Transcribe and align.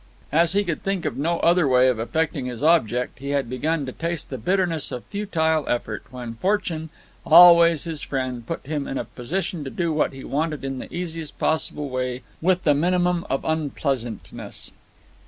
As 0.31 0.53
he 0.53 0.63
could 0.63 0.81
think 0.81 1.05
of 1.05 1.15
no 1.15 1.37
other 1.41 1.67
way 1.67 1.87
of 1.87 1.99
effecting 1.99 2.47
his 2.47 2.63
object, 2.63 3.19
he 3.19 3.29
had 3.29 3.47
begun 3.47 3.85
to 3.85 3.91
taste 3.91 4.31
the 4.31 4.39
bitterness 4.39 4.91
of 4.91 5.03
futile 5.05 5.63
effort, 5.69 6.03
when 6.09 6.33
fortune, 6.33 6.89
always 7.23 7.83
his 7.83 8.01
friend, 8.01 8.43
put 8.47 8.65
him 8.65 8.87
in 8.87 8.97
a 8.97 9.05
position 9.05 9.63
to 9.63 9.69
do 9.69 9.93
what 9.93 10.11
he 10.11 10.23
wanted 10.23 10.63
in 10.65 10.79
the 10.79 10.91
easiest 10.91 11.37
possible 11.37 11.87
way 11.87 12.23
with 12.41 12.63
the 12.63 12.73
minimum 12.73 13.27
of 13.29 13.45
unpleasantness. 13.45 14.71